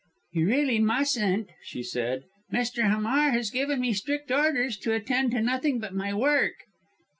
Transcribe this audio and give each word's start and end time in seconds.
"You 0.31 0.47
really 0.47 0.79
mustn't," 0.79 1.51
she 1.61 1.83
said. 1.83 2.23
"Mr. 2.51 2.89
Hamar 2.89 3.29
has 3.33 3.51
given 3.51 3.79
me 3.79 3.93
strict 3.93 4.31
orders 4.31 4.75
to 4.79 4.93
attend 4.95 5.29
to 5.29 5.41
nothing 5.41 5.77
but 5.77 5.93
my 5.93 6.11
work." 6.11 6.53